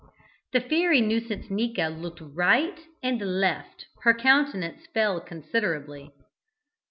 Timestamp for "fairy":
0.61-0.99